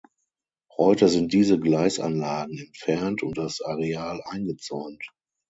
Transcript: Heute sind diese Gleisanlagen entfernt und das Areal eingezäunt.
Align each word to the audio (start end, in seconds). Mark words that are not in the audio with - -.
Heute 0.77 1.09
sind 1.09 1.31
diese 1.31 1.59
Gleisanlagen 1.59 2.57
entfernt 2.57 3.21
und 3.21 3.37
das 3.37 3.61
Areal 3.61 4.19
eingezäunt. 4.25 5.05